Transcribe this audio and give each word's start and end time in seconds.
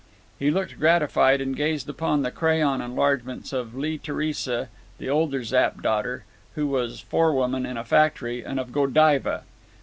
He 0.39 0.49
looked 0.49 0.79
gratified 0.79 1.41
and 1.41 1.55
gazed 1.55 1.87
upon 1.87 2.23
the 2.23 2.31
crayon 2.31 2.81
enlargements 2.81 3.53
of 3.53 3.75
Lee 3.75 3.99
Theresa, 3.99 4.69
the 4.97 5.09
older 5.11 5.43
Zapp 5.43 5.83
daughter 5.83 6.23
(who 6.55 6.65
was 6.65 7.01
forewoman 7.01 7.67
in 7.67 7.77
a 7.77 7.83
factory), 7.85 8.43
and 8.43 8.59
of 8.59 8.71
Godiva. 8.71 9.43